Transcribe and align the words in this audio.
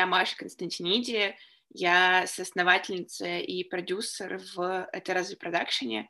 Я 0.00 0.06
Маша 0.06 0.34
Константиниди, 0.34 1.36
я 1.74 2.26
соосновательница 2.26 3.36
и 3.36 3.64
продюсер 3.64 4.40
в 4.54 4.88
«Это 4.94 5.12
разве 5.12 5.36
продакшене». 5.36 6.08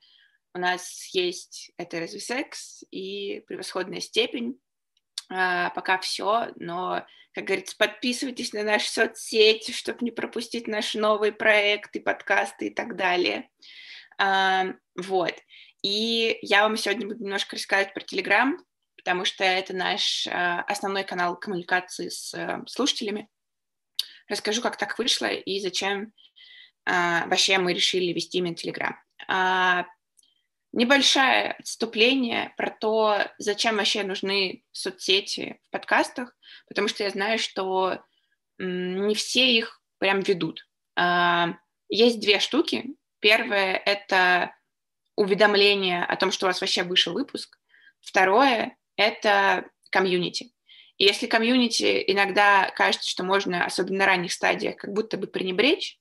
У 0.55 0.61
нас 0.61 1.09
есть 1.13 1.73
«Это 1.77 1.99
разве 1.99 2.21
секс» 2.21 2.85
и 2.93 3.43
«Превосходная 3.49 3.99
степень». 3.99 4.61
А, 5.29 5.71
пока 5.71 5.99
все, 5.99 6.53
но, 6.55 7.05
как 7.33 7.47
говорится, 7.47 7.77
подписывайтесь 7.77 8.53
на 8.53 8.63
наши 8.63 8.89
соцсети, 8.89 9.73
чтобы 9.73 10.05
не 10.05 10.13
пропустить 10.13 10.69
наши 10.69 10.97
новые 10.97 11.33
проекты, 11.33 11.99
подкасты 12.01 12.69
и 12.69 12.71
так 12.71 12.95
далее. 12.95 13.51
А, 14.19 14.67
вот. 14.95 15.35
И 15.83 16.39
я 16.43 16.63
вам 16.63 16.77
сегодня 16.77 17.09
буду 17.09 17.25
немножко 17.25 17.57
рассказывать 17.57 17.93
про 17.93 18.05
Телеграм, 18.05 18.65
потому 18.97 19.25
что 19.25 19.43
это 19.43 19.75
наш 19.75 20.29
а, 20.29 20.61
основной 20.69 21.03
канал 21.03 21.37
коммуникации 21.37 22.09
с 22.09 22.33
а, 22.35 22.63
слушателями. 22.69 23.29
Расскажу, 24.31 24.63
как 24.63 24.77
так 24.77 24.97
вышло 24.97 25.27
и 25.27 25.59
зачем 25.59 26.13
а, 26.87 27.27
вообще 27.27 27.59
мы 27.59 27.75
решили 27.75 28.13
вести 28.13 28.39
именно 28.39 28.55
Телеграм. 28.55 28.97
А, 29.27 29.87
небольшое 30.73 31.57
отступление 31.59 32.55
про 32.57 32.71
то, 32.71 33.19
зачем 33.39 33.77
вообще 33.77 34.05
нужны 34.05 34.63
соцсети 34.71 35.61
в 35.65 35.71
подкастах, 35.71 36.37
потому 36.69 36.87
что 36.87 37.03
я 37.03 37.11
знаю, 37.11 37.41
что 37.41 38.05
не 38.59 39.17
все 39.17 39.53
их 39.53 39.83
прям 39.99 40.21
ведут. 40.21 40.65
А, 40.95 41.57
есть 41.89 42.21
две 42.21 42.39
штуки. 42.39 42.95
Первое— 43.19 43.75
это 43.85 44.55
уведомление 45.17 46.05
о 46.05 46.15
том, 46.15 46.31
что 46.31 46.47
у 46.47 46.49
вас 46.49 46.61
вообще 46.61 46.85
вышел 46.85 47.15
выпуск. 47.15 47.59
Второе— 48.01 48.77
это 48.97 49.69
комьюнити. 49.91 50.53
И 51.01 51.05
если 51.05 51.27
комьюнити 51.27 52.05
иногда 52.09 52.71
кажется, 52.77 53.09
что 53.09 53.25
можно, 53.25 53.65
особенно 53.65 54.01
на 54.01 54.07
ранних 54.07 54.35
стадиях, 54.35 54.77
как 54.77 54.93
будто 54.93 55.17
бы 55.17 55.27
пренебречь, 55.27 55.99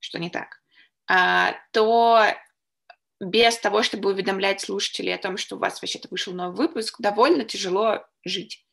что 0.00 0.18
не 0.18 0.30
так, 0.30 0.62
а, 1.10 1.54
то 1.72 2.24
без 3.20 3.58
того, 3.58 3.82
чтобы 3.82 4.10
уведомлять 4.10 4.62
слушателей 4.62 5.14
о 5.14 5.18
том, 5.18 5.36
что 5.36 5.56
у 5.56 5.58
вас 5.58 5.82
вообще-то 5.82 6.08
вышел 6.10 6.32
новый 6.32 6.56
выпуск, 6.56 6.98
довольно 7.00 7.44
тяжело 7.44 8.02
жить. 8.24 8.64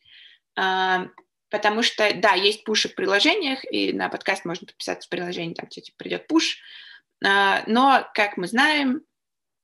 А, 0.58 1.08
потому 1.50 1.84
что, 1.84 2.14
да, 2.16 2.32
есть 2.32 2.64
пуши 2.64 2.88
в 2.88 2.96
приложениях, 2.96 3.70
и 3.70 3.92
на 3.92 4.08
подкаст 4.08 4.46
можно 4.46 4.66
подписаться 4.66 5.06
в 5.06 5.10
приложении, 5.10 5.54
там 5.54 5.68
тебе 5.68 5.84
типа, 5.84 5.98
придет 5.98 6.28
пуш, 6.28 6.60
а, 7.22 7.62
но, 7.68 8.10
как 8.14 8.38
мы 8.38 8.48
знаем, 8.48 9.02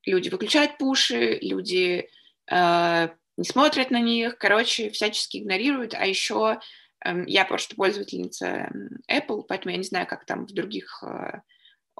люди 0.06 0.28
выключают 0.28 0.78
пуши, 0.78 1.40
люди 1.42 2.10
не 3.42 3.46
смотрят 3.46 3.90
на 3.90 4.00
них, 4.00 4.38
короче, 4.38 4.92
всячески 4.92 5.38
игнорируют, 5.38 5.96
а 5.96 6.06
еще 6.06 6.60
эм, 7.04 7.26
я 7.26 7.44
просто 7.44 7.76
пользовательница 7.76 8.72
Apple, 9.10 9.44
поэтому 9.48 9.72
я 9.72 9.78
не 9.78 9.84
знаю, 9.84 10.06
как 10.06 10.26
там 10.26 10.46
в 10.46 10.54
других 10.54 11.04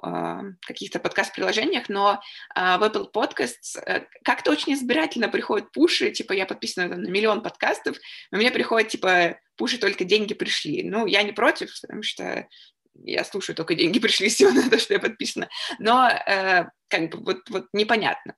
а, 0.00 0.42
каких-то 0.66 0.98
подкаст-приложениях, 0.98 1.88
но 1.88 2.20
а, 2.54 2.78
в 2.78 2.82
Apple 2.82 3.12
Podcasts 3.12 3.78
э, 3.86 4.06
как-то 4.24 4.50
очень 4.50 4.74
избирательно 4.74 5.28
приходят 5.28 5.70
пуши, 5.70 6.10
типа 6.10 6.32
я 6.32 6.44
подписана 6.44 6.88
там, 6.88 7.02
на 7.02 7.08
миллион 7.08 7.42
подкастов, 7.42 7.96
но 8.32 8.38
мне 8.38 8.50
приходят 8.50 8.88
типа 8.88 9.38
пуши 9.56 9.78
только 9.78 10.04
деньги 10.04 10.34
пришли. 10.34 10.82
Ну, 10.82 11.06
я 11.06 11.22
не 11.22 11.32
против, 11.32 11.72
потому 11.80 12.02
что 12.02 12.48
я 12.94 13.24
слушаю 13.24 13.54
только 13.54 13.76
деньги 13.76 14.00
пришли 14.00 14.28
всего 14.30 14.50
на 14.50 14.68
то, 14.68 14.78
что 14.78 14.94
я 14.94 15.00
подписана, 15.00 15.48
но 15.78 16.08
э, 16.08 16.66
как 16.88 17.10
бы 17.10 17.18
вот, 17.18 17.48
вот 17.50 17.66
непонятно. 17.72 18.34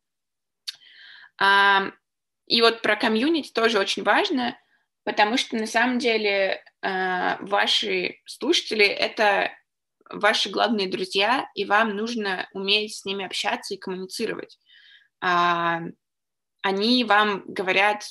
И 2.46 2.60
вот 2.62 2.82
про 2.82 2.96
комьюнити 2.96 3.52
тоже 3.52 3.78
очень 3.78 4.02
важно, 4.02 4.58
потому 5.04 5.36
что 5.36 5.56
на 5.56 5.66
самом 5.66 5.98
деле 5.98 6.62
э, 6.82 7.36
ваши 7.40 8.20
слушатели— 8.26 8.84
это 8.86 9.50
ваши 10.10 10.50
главные 10.50 10.88
друзья, 10.88 11.48
и 11.54 11.64
вам 11.64 11.96
нужно 11.96 12.48
уметь 12.52 12.96
с 12.96 13.04
ними 13.04 13.24
общаться 13.24 13.74
и 13.74 13.78
коммуницировать. 13.78 14.58
А, 15.20 15.80
они 16.62 17.04
вам 17.04 17.44
говорят 17.46 18.04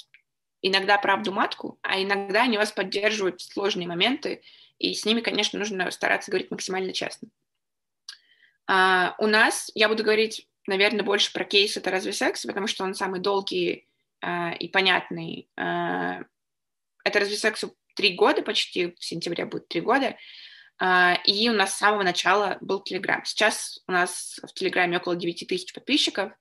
иногда 0.61 0.97
правду 0.97 1.31
матку, 1.31 1.77
а 1.81 2.01
иногда 2.01 2.43
они 2.43 2.57
вас 2.57 2.71
поддерживают 2.71 3.41
в 3.41 3.53
сложные 3.53 3.87
моменты, 3.87 4.41
и 4.79 4.93
с 4.93 5.05
ними, 5.05 5.21
конечно, 5.21 5.59
нужно 5.59 5.89
стараться 5.91 6.31
говорить 6.31 6.51
максимально 6.51 6.93
честно. 6.93 7.29
А, 8.67 9.15
у 9.19 9.27
нас, 9.27 9.71
я 9.75 9.87
буду 9.89 10.03
говорить, 10.03 10.47
наверное, 10.67 11.03
больше 11.03 11.31
про 11.33 11.43
кейс 11.43 11.77
«Это 11.77 11.91
разве 11.91 12.13
секс?», 12.13 12.45
потому 12.45 12.67
что 12.67 12.83
он 12.83 12.95
самый 12.95 13.19
долгий 13.19 13.87
а, 14.23 14.53
и 14.53 14.69
понятный. 14.69 15.49
А, 15.57 16.21
«Это 17.03 17.19
разве 17.19 17.35
сексу?» 17.35 17.75
три 17.95 18.15
года 18.15 18.41
почти, 18.41 18.95
в 18.97 19.03
сентябре 19.03 19.45
будет 19.45 19.67
три 19.67 19.81
года, 19.81 20.15
а, 20.79 21.19
и 21.25 21.49
у 21.49 21.53
нас 21.53 21.73
с 21.73 21.77
самого 21.77 22.03
начала 22.03 22.57
был 22.61 22.81
Телеграм. 22.81 23.23
Сейчас 23.25 23.83
у 23.85 23.91
нас 23.91 24.39
в 24.41 24.53
Телеграме 24.53 24.97
около 24.97 25.17
9 25.17 25.45
тысяч 25.45 25.73
подписчиков. 25.73 26.31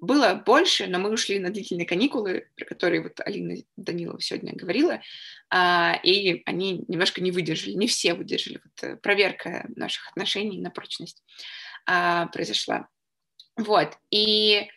Было 0.00 0.34
больше, 0.34 0.86
но 0.88 0.98
мы 0.98 1.10
ушли 1.10 1.38
на 1.38 1.50
длительные 1.50 1.86
каникулы, 1.86 2.50
про 2.56 2.64
которые 2.64 3.02
вот 3.02 3.20
Алина 3.20 3.54
Данилова 3.76 4.20
сегодня 4.20 4.54
говорила, 4.54 5.00
и 6.04 6.42
они 6.44 6.84
немножко 6.86 7.20
не 7.20 7.32
выдержали, 7.32 7.72
не 7.72 7.88
все 7.88 8.14
выдержали. 8.14 8.60
Вот 8.62 8.84
э, 8.84 8.96
проверка 8.96 9.66
наших 9.74 10.08
отношений 10.10 10.60
на 10.60 10.70
прочность 10.70 11.24
произошла. 11.84 12.88
Вот, 13.56 13.98
и 14.10 14.68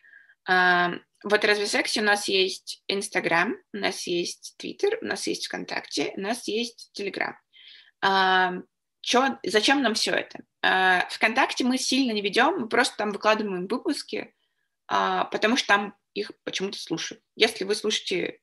вот 1.23 1.45
разве 1.45 1.67
сексе 1.67 2.01
у 2.01 2.03
нас 2.03 2.27
есть 2.27 2.83
Инстаграм, 2.87 3.55
у 3.73 3.77
нас 3.77 4.07
есть 4.07 4.55
Твиттер, 4.57 4.99
у 5.01 5.05
нас 5.05 5.27
есть 5.27 5.47
ВКонтакте, 5.47 6.13
у 6.15 6.21
нас 6.21 6.47
есть 6.47 6.91
Телеграм 6.93 7.35
чё, 9.01 9.39
зачем 9.43 9.81
нам 9.81 9.95
все 9.95 10.11
это? 10.11 10.39
А, 10.61 11.07
ВКонтакте 11.09 11.63
мы 11.63 11.77
сильно 11.77 12.11
не 12.11 12.21
ведем, 12.21 12.59
мы 12.59 12.69
просто 12.69 12.97
там 12.97 13.11
выкладываем 13.11 13.67
выпуски, 13.67 14.33
а, 14.87 15.25
потому 15.25 15.57
что 15.57 15.67
там 15.67 15.95
их 16.13 16.31
почему-то 16.43 16.79
слушают. 16.79 17.23
Если 17.35 17.63
вы 17.63 17.75
слушаете 17.75 18.39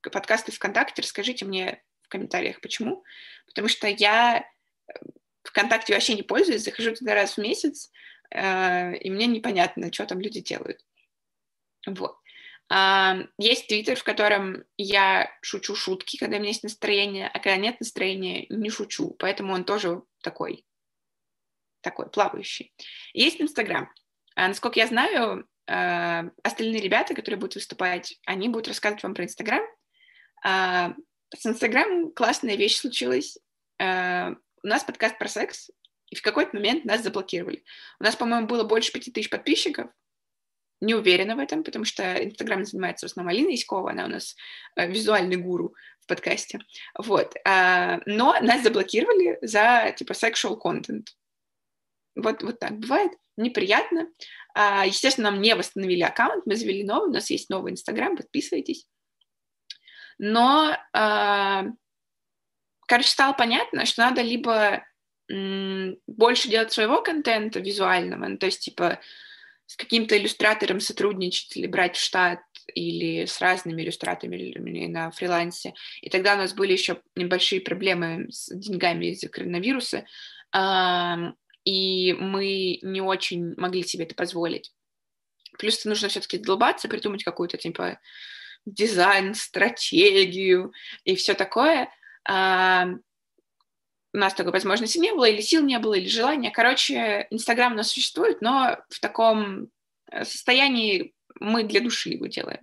подкасты 0.00 0.52
ВКонтакте, 0.52 1.02
расскажите 1.02 1.44
мне 1.44 1.82
в 2.02 2.08
комментариях, 2.08 2.60
почему. 2.60 3.02
Потому 3.46 3.68
что 3.68 3.88
я 3.88 4.44
э, 4.86 4.92
ВКонтакте 5.42 5.92
вообще 5.94 6.14
не 6.14 6.22
пользуюсь, 6.22 6.62
захожу 6.62 6.94
туда 6.94 7.14
раз 7.14 7.36
в 7.36 7.38
месяц, 7.38 7.90
э, 8.30 8.96
и 8.96 9.10
мне 9.10 9.26
непонятно, 9.26 9.92
что 9.92 10.06
там 10.06 10.20
люди 10.20 10.40
делают. 10.40 10.84
Вот. 11.86 12.16
Есть 13.38 13.66
твиттер, 13.66 13.96
в 13.96 14.04
котором 14.04 14.64
я 14.78 15.30
шучу 15.42 15.74
шутки, 15.74 16.16
когда 16.16 16.36
у 16.36 16.40
меня 16.40 16.50
есть 16.50 16.62
настроение, 16.62 17.28
а 17.28 17.38
когда 17.38 17.56
нет 17.56 17.78
настроения, 17.80 18.46
не 18.48 18.70
шучу. 18.70 19.14
Поэтому 19.18 19.52
он 19.52 19.64
тоже 19.64 20.02
такой, 20.22 20.64
такой 21.82 22.08
плавающий. 22.08 22.72
Есть 23.12 23.42
Инстаграм. 23.42 23.92
А, 24.34 24.48
насколько 24.48 24.78
я 24.78 24.86
знаю, 24.86 25.46
а, 25.66 26.24
остальные 26.42 26.80
ребята, 26.80 27.14
которые 27.14 27.38
будут 27.38 27.56
выступать, 27.56 28.18
они 28.24 28.48
будут 28.48 28.68
рассказывать 28.68 29.02
вам 29.02 29.14
про 29.14 29.24
Инстаграм. 29.24 29.62
А, 30.42 30.94
с 31.34 31.46
Инстаграмом 31.46 32.12
классная 32.12 32.56
вещь 32.56 32.76
случилась. 32.76 33.38
У 33.78 34.66
нас 34.66 34.84
подкаст 34.84 35.18
про 35.18 35.28
секс, 35.28 35.70
и 36.08 36.14
в 36.14 36.22
какой-то 36.22 36.54
момент 36.54 36.84
нас 36.84 37.02
заблокировали. 37.02 37.64
У 37.98 38.04
нас, 38.04 38.14
по-моему, 38.14 38.46
было 38.46 38.64
больше 38.64 38.92
пяти 38.92 39.10
тысяч 39.10 39.28
подписчиков, 39.28 39.90
не 40.82 40.94
уверена 40.94 41.36
в 41.36 41.38
этом, 41.38 41.62
потому 41.62 41.84
что 41.84 42.02
Инстаграм 42.24 42.64
занимается 42.64 43.06
в 43.06 43.10
основном 43.10 43.32
Алина 43.32 43.50
Яськова, 43.50 43.92
она 43.92 44.04
у 44.04 44.08
нас 44.08 44.36
э, 44.76 44.88
визуальный 44.88 45.36
гуру 45.36 45.74
в 46.00 46.06
подкасте, 46.08 46.58
вот, 46.98 47.34
а, 47.44 48.00
но 48.04 48.36
нас 48.40 48.62
заблокировали 48.62 49.38
за, 49.42 49.94
типа, 49.96 50.12
sexual 50.12 50.58
content, 50.60 51.06
вот, 52.16 52.42
вот 52.42 52.58
так 52.58 52.72
бывает, 52.78 53.12
неприятно, 53.36 54.08
а, 54.54 54.84
естественно, 54.84 55.30
нам 55.30 55.40
не 55.40 55.54
восстановили 55.54 56.02
аккаунт, 56.02 56.44
мы 56.46 56.56
завели 56.56 56.82
новый, 56.82 57.10
у 57.10 57.12
нас 57.12 57.30
есть 57.30 57.48
новый 57.48 57.72
Инстаграм, 57.72 58.16
подписывайтесь, 58.16 58.88
но, 60.18 60.76
а, 60.92 61.66
короче, 62.88 63.08
стало 63.08 63.34
понятно, 63.34 63.86
что 63.86 64.02
надо 64.02 64.22
либо 64.22 64.84
больше 66.08 66.48
делать 66.48 66.72
своего 66.72 67.00
контента 67.00 67.60
визуального, 67.60 68.26
ну, 68.26 68.36
то 68.36 68.46
есть, 68.46 68.60
типа, 68.60 68.98
с 69.72 69.76
каким-то 69.76 70.18
иллюстратором 70.18 70.80
сотрудничать 70.80 71.56
или 71.56 71.66
брать 71.66 71.96
в 71.96 72.00
штат 72.02 72.40
или 72.74 73.24
с 73.24 73.40
разными 73.40 73.80
иллюстраторами 73.80 74.86
на 74.86 75.10
фрилансе. 75.10 75.72
И 76.02 76.10
тогда 76.10 76.34
у 76.34 76.36
нас 76.36 76.52
были 76.52 76.72
еще 76.72 77.00
небольшие 77.16 77.62
проблемы 77.62 78.26
с 78.30 78.54
деньгами 78.54 79.06
из-за 79.06 79.30
коронавируса, 79.30 80.04
и 81.64 82.12
мы 82.12 82.80
не 82.82 83.00
очень 83.00 83.54
могли 83.56 83.82
себе 83.82 84.04
это 84.04 84.14
позволить. 84.14 84.72
Плюс 85.58 85.82
нужно 85.86 86.08
все-таки 86.08 86.36
долбаться, 86.36 86.86
придумать 86.86 87.24
какую-то 87.24 87.56
типа 87.56 87.98
дизайн, 88.66 89.34
стратегию 89.34 90.72
и 91.04 91.16
все 91.16 91.32
такое 91.32 91.88
у 94.12 94.18
нас 94.18 94.34
такой 94.34 94.52
возможности 94.52 94.98
не 94.98 95.12
было, 95.12 95.24
или 95.24 95.40
сил 95.40 95.62
не 95.62 95.78
было, 95.78 95.94
или 95.94 96.08
желания. 96.08 96.50
Короче, 96.50 97.26
Инстаграм 97.30 97.72
у 97.72 97.76
нас 97.76 97.90
существует, 97.90 98.42
но 98.42 98.78
в 98.90 99.00
таком 99.00 99.68
э, 100.10 100.24
состоянии 100.24 101.14
мы 101.40 101.64
для 101.64 101.80
души 101.80 102.10
его 102.10 102.26
делаем. 102.26 102.60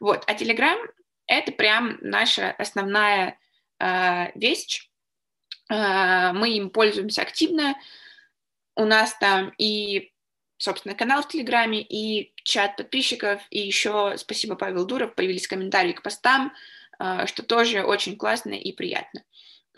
Вот. 0.00 0.24
А 0.26 0.34
Телеграм— 0.34 0.78
это 1.26 1.52
прям 1.52 1.98
наша 2.00 2.50
основная 2.52 3.38
э, 3.78 4.38
вещь. 4.38 4.90
э, 5.70 6.32
мы 6.32 6.50
им 6.50 6.70
пользуемся 6.70 7.22
активно. 7.22 7.76
У 8.74 8.84
нас 8.84 9.16
там 9.18 9.52
и, 9.58 10.12
собственно, 10.56 10.94
канал 10.94 11.22
в 11.22 11.28
Телеграме, 11.28 11.80
и 11.80 12.32
чат 12.42 12.76
подписчиков, 12.76 13.40
и 13.50 13.60
еще, 13.60 14.14
спасибо, 14.16 14.56
Павел 14.56 14.86
Дуров, 14.86 15.14
появились 15.14 15.46
комментарии 15.46 15.92
к 15.92 16.02
постам, 16.02 16.52
э, 16.98 17.26
что 17.26 17.44
тоже 17.44 17.84
очень 17.84 18.16
классно 18.16 18.54
и 18.54 18.72
приятно. 18.72 19.22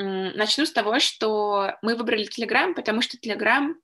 Начну 0.02 0.64
с 0.64 0.72
того, 0.72 0.98
что 0.98 1.76
мы 1.82 1.94
выбрали 1.94 2.24
Телеграм, 2.24 2.74
потому 2.74 3.02
что 3.02 3.18
Телеграм 3.18 3.76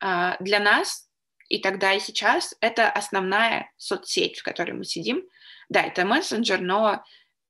для 0.00 0.60
нас 0.60 1.08
и 1.48 1.58
тогда, 1.58 1.94
и 1.94 2.00
сейчас 2.00 2.54
это 2.60 2.90
основная 2.90 3.72
соцсеть, 3.78 4.40
в 4.40 4.42
которой 4.42 4.72
мы 4.72 4.84
сидим. 4.84 5.22
Да, 5.68 5.82
это 5.82 6.04
мессенджер, 6.04 6.60
но 6.60 7.02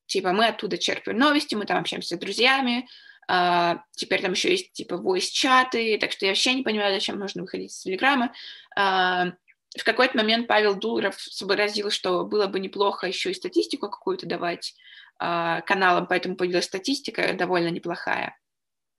типа 0.07 0.33
мы 0.33 0.47
оттуда 0.47 0.79
черпаем 0.79 1.19
новости, 1.19 1.55
мы 1.55 1.65
там 1.65 1.79
общаемся 1.81 2.17
с 2.17 2.19
друзьями, 2.19 2.89
Uh, 3.29 3.81
теперь 3.97 4.23
там 4.23 4.35
еще 4.35 4.53
есть 4.53 4.73
типа 4.73 4.95
voice-чаты, 4.95 5.99
так 5.99 6.13
что 6.13 6.27
я 6.27 6.31
вообще 6.31 6.55
не 6.55 6.63
понимаю, 6.63 6.95
зачем 6.95 7.19
нужно 7.19 7.43
выходить 7.43 7.73
из 7.73 7.81
Телеграма. 7.81 8.33
Uh, 8.79 9.33
в 9.77 9.83
какой-то 9.83 10.17
момент 10.17 10.47
Павел 10.47 10.77
Дуров 10.77 11.21
сообразил, 11.21 11.91
что 11.91 12.25
было 12.25 12.47
бы 12.47 12.61
неплохо 12.61 13.09
еще 13.09 13.33
и 13.33 13.35
статистику 13.35 13.91
какую-то 13.91 14.27
давать 14.27 14.77
каналам, 15.19 16.07
поэтому 16.07 16.37
появилась 16.37 16.67
статистика 16.67 17.33
довольно 17.35 17.69
неплохая. 17.69 18.37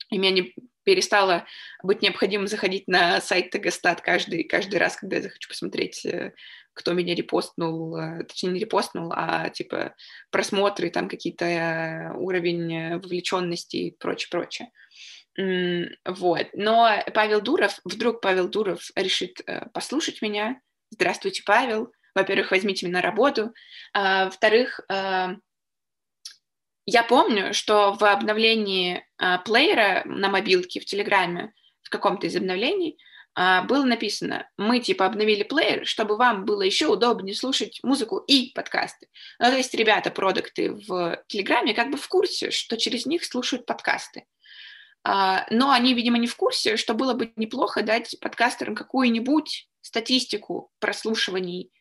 И 0.09 0.17
меня 0.17 0.31
не 0.31 0.55
перестало 0.87 1.45
быть 1.83 2.01
необходимым 2.01 2.47
заходить 2.47 2.87
на 2.87 3.19
сайт 3.19 3.49
Тагостат 3.49 3.99
каждый, 3.99 4.45
каждый 4.45 4.77
раз, 4.77 4.95
когда 4.95 5.17
я 5.17 5.21
захочу 5.21 5.49
посмотреть, 5.49 6.05
э, 6.05 6.33
кто 6.73 6.93
меня 6.93 7.13
репостнул, 7.13 7.97
э, 7.97 8.23
точнее, 8.23 8.51
не 8.51 8.59
репостнул, 8.61 9.11
а 9.13 9.49
типа 9.49 9.95
просмотры, 10.31 10.89
там 10.89 11.09
какие-то 11.09 11.43
э, 11.43 12.13
уровень 12.13 12.99
вовлеченности 12.99 13.75
и 13.75 13.97
прочее, 13.97 14.29
прочее. 14.31 14.71
Вот. 16.05 16.47
Но 16.53 16.89
Павел 17.13 17.41
Дуров, 17.41 17.79
вдруг 17.83 18.21
Павел 18.21 18.47
Дуров 18.47 18.89
решит 18.95 19.41
послушать 19.73 20.21
меня. 20.21 20.61
Здравствуйте, 20.89 21.43
Павел. 21.45 21.91
Во-первых, 22.15 22.49
возьмите 22.49 22.87
меня 22.87 22.95
на 22.95 23.01
работу. 23.03 23.53
А, 23.93 24.25
во-вторых, 24.25 24.79
я 26.87 27.03
помню, 27.03 27.53
что 27.53 27.93
в 27.93 28.03
обновлении 28.03 29.03
э, 29.19 29.37
плеера 29.43 30.03
на 30.05 30.29
мобилке 30.29 30.79
в 30.79 30.85
Телеграме, 30.85 31.53
в 31.83 31.89
каком-то 31.89 32.27
из 32.27 32.35
обновлений, 32.37 32.97
э, 33.37 33.61
было 33.63 33.83
написано, 33.83 34.49
мы 34.57 34.79
типа 34.79 35.05
обновили 35.05 35.43
плеер, 35.43 35.85
чтобы 35.85 36.15
вам 36.15 36.45
было 36.45 36.61
еще 36.61 36.87
удобнее 36.87 37.35
слушать 37.35 37.81
музыку 37.83 38.19
и 38.19 38.53
подкасты. 38.55 39.09
Ну, 39.37 39.47
то 39.47 39.57
есть 39.57 39.73
ребята, 39.73 40.11
продукты 40.11 40.71
в 40.71 41.21
Телеграме 41.27 41.73
как 41.73 41.91
бы 41.91 41.97
в 41.97 42.07
курсе, 42.07 42.51
что 42.51 42.77
через 42.77 43.05
них 43.05 43.25
слушают 43.25 43.65
подкасты. 43.65 44.25
Uh, 45.07 45.43
но 45.51 45.71
они, 45.71 45.93
видимо, 45.93 46.17
не 46.17 46.27
в 46.27 46.35
курсе, 46.35 46.75
что 46.75 46.93
было 46.93 47.13
бы 47.13 47.31
неплохо 47.37 47.81
дать 47.81 48.19
подкастерам 48.19 48.75
какую-нибудь 48.75 49.69
статистику 49.81 50.69
прослушиваний 50.79 51.71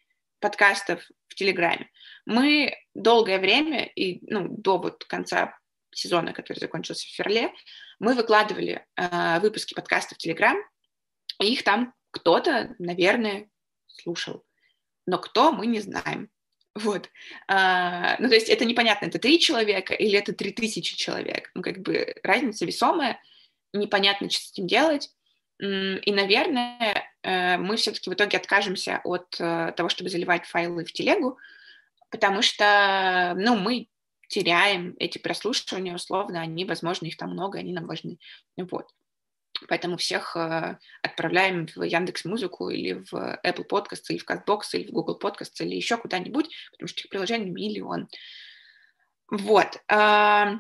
подкастов 0.41 1.03
в 1.29 1.35
Телеграме. 1.35 1.91
Мы 2.25 2.77
долгое 2.95 3.39
время, 3.39 3.85
и 3.85 4.21
ну, 4.31 4.49
до 4.49 4.79
вот 4.79 5.05
конца 5.05 5.59
сезона, 5.93 6.33
который 6.33 6.59
закончился 6.59 7.07
в 7.07 7.11
феврале, 7.11 7.53
мы 7.99 8.15
выкладывали 8.15 8.87
э, 8.97 9.41
выпуски 9.41 9.75
подкастов 9.75 10.19
в 10.19 10.21
Телеграм, 10.21 10.57
и 11.41 11.53
их 11.53 11.63
там 11.63 11.95
кто-то, 12.11 12.75
наверное, 12.79 13.49
слушал. 13.87 14.45
Но 15.07 15.19
кто, 15.19 15.53
мы 15.53 15.67
не 15.67 15.81
знаем. 15.81 16.31
Вот. 16.75 17.09
А, 17.49 18.17
ну, 18.19 18.29
то 18.29 18.35
есть 18.35 18.51
это 18.51 18.67
непонятно, 18.67 19.07
это 19.07 19.19
три 19.19 19.41
человека 19.41 19.95
или 19.95 20.19
это 20.19 20.35
три 20.35 20.53
тысячи 20.53 20.97
человек. 20.97 21.51
Ну, 21.55 21.63
как 21.63 21.79
бы 21.79 22.15
разница 22.23 22.67
весомая, 22.67 23.21
непонятно, 23.73 24.29
что 24.29 24.45
с 24.45 24.53
этим 24.53 24.67
делать. 24.67 25.11
И, 25.59 26.13
наверное, 26.13 27.11
мы 27.59 27.77
все-таки 27.77 28.09
в 28.09 28.15
итоге 28.15 28.37
откажемся 28.37 29.01
от 29.03 29.37
э, 29.41 29.73
того, 29.77 29.89
чтобы 29.89 30.11
заливать 30.11 30.47
файлы 30.47 30.85
в 30.85 30.93
телегу, 30.93 31.39
потому 32.11 32.41
что, 32.41 33.35
ну, 33.37 33.57
мы 33.57 33.89
теряем 34.29 34.95
эти 34.99 35.19
прослушивания 35.19 35.95
условно, 35.95 36.41
они, 36.41 36.65
возможно, 36.65 37.07
их 37.07 37.17
там 37.17 37.31
много, 37.31 37.59
они 37.59 37.73
нам 37.73 37.87
важны. 37.87 38.19
Вот. 38.57 38.91
Поэтому 39.69 39.97
всех 39.97 40.37
э, 40.37 40.79
отправляем 41.03 41.67
в 41.75 41.83
Яндекс 41.83 42.25
Музыку 42.27 42.69
или 42.69 43.05
в 43.11 43.41
Apple 43.43 43.67
Podcasts, 43.69 44.07
или 44.11 44.19
в 44.19 44.29
CastBox, 44.29 44.61
или 44.75 44.89
в 44.89 44.93
Google 44.93 45.19
Podcasts, 45.21 45.61
или 45.61 45.75
еще 45.75 45.97
куда-нибудь, 45.97 46.55
потому 46.73 46.89
что 46.89 47.01
их 47.01 47.09
приложений 47.09 47.51
миллион. 47.51 48.09
Вот. 49.31 49.83
Э, 49.89 50.59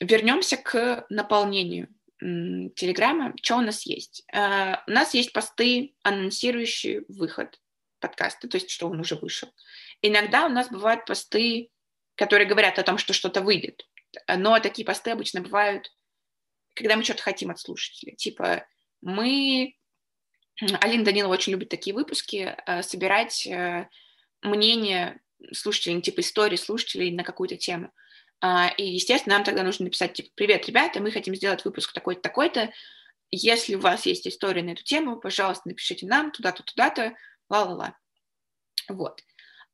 вернемся 0.00 0.56
к 0.56 1.06
наполнению. 1.08 1.88
Телеграма, 2.20 3.32
что 3.42 3.56
у 3.56 3.60
нас 3.60 3.86
есть? 3.86 4.24
Uh, 4.34 4.76
у 4.88 4.90
нас 4.90 5.14
есть 5.14 5.32
посты, 5.32 5.94
анонсирующие 6.02 7.04
выход 7.08 7.60
подкаста, 8.00 8.48
то 8.48 8.56
есть 8.56 8.70
что 8.70 8.88
он 8.88 8.98
уже 8.98 9.14
вышел. 9.14 9.48
Иногда 10.02 10.46
у 10.46 10.48
нас 10.48 10.68
бывают 10.68 11.04
посты, 11.06 11.70
которые 12.16 12.48
говорят 12.48 12.78
о 12.78 12.82
том, 12.82 12.98
что 12.98 13.12
что-то 13.12 13.40
выйдет, 13.40 13.88
но 14.26 14.58
такие 14.58 14.84
посты 14.84 15.12
обычно 15.12 15.42
бывают, 15.42 15.92
когда 16.74 16.96
мы 16.96 17.04
что-то 17.04 17.22
хотим 17.22 17.50
от 17.50 17.60
слушателей. 17.60 18.16
Типа 18.16 18.66
мы... 19.00 19.74
Алина 20.80 21.04
Данилова 21.04 21.34
очень 21.34 21.52
любит 21.52 21.68
такие 21.68 21.94
выпуски, 21.94 22.56
uh, 22.66 22.82
собирать 22.82 23.46
uh, 23.46 23.86
мнение 24.42 25.20
слушателей, 25.52 26.02
типа 26.02 26.20
истории 26.20 26.56
слушателей 26.56 27.12
на 27.12 27.22
какую-то 27.22 27.56
тему. 27.56 27.92
А, 28.40 28.68
и, 28.76 28.84
естественно, 28.84 29.36
нам 29.36 29.44
тогда 29.44 29.62
нужно 29.62 29.84
написать, 29.84 30.12
типа, 30.12 30.30
привет, 30.34 30.66
ребята, 30.66 31.00
мы 31.00 31.10
хотим 31.10 31.34
сделать 31.34 31.64
выпуск 31.64 31.92
такой-то, 31.92 32.20
такой-то. 32.22 32.72
Если 33.30 33.74
у 33.74 33.80
вас 33.80 34.06
есть 34.06 34.26
история 34.26 34.62
на 34.62 34.70
эту 34.70 34.84
тему, 34.84 35.16
пожалуйста, 35.16 35.68
напишите 35.68 36.06
нам 36.06 36.30
туда-то, 36.30 36.62
туда-то, 36.62 37.14
ла-ла-ла. 37.50 37.96
Вот. 38.88 39.22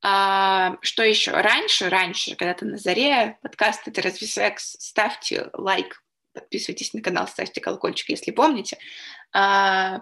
А, 0.02 0.76
что 0.80 1.02
еще? 1.02 1.32
Раньше, 1.32 1.88
раньше, 1.88 2.36
когда-то 2.36 2.64
на 2.64 2.78
заре, 2.78 3.38
подкаст 3.42 3.86
«Это 3.86 4.02
разве 4.02 4.26
секс?» 4.26 4.76
Ставьте 4.78 5.50
лайк, 5.52 6.02
подписывайтесь 6.32 6.94
на 6.94 7.02
канал, 7.02 7.28
ставьте 7.28 7.60
колокольчик, 7.60 8.08
если 8.08 8.30
помните. 8.30 8.78
А, 9.32 10.00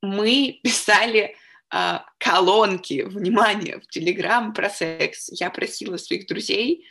мы 0.00 0.60
писали 0.62 1.36
а, 1.70 2.06
колонки, 2.18 3.02
внимание, 3.02 3.80
в 3.80 3.86
Телеграм 3.88 4.54
про 4.54 4.70
секс. 4.70 5.28
Я 5.32 5.50
просила 5.50 5.96
своих 5.96 6.26
друзей 6.26 6.86